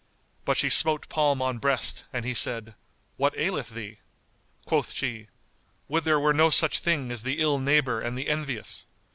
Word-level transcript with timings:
But 0.45 0.57
she 0.57 0.71
smote 0.71 1.07
palm 1.09 1.43
on 1.43 1.59
breast 1.59 2.05
and 2.11 2.25
he 2.25 2.33
said 2.33 2.73
"What 3.17 3.37
aileth 3.37 3.69
thee?" 3.69 3.99
Quoth 4.65 4.93
she, 4.95 5.27
"Would 5.89 6.05
there 6.05 6.19
were 6.19 6.33
no 6.33 6.49
such 6.49 6.79
thing 6.79 7.11
as 7.11 7.21
the 7.21 7.39
ill 7.39 7.59
neighbour 7.59 8.01
and 8.01 8.17
the 8.17 8.27
envious! 8.27 8.87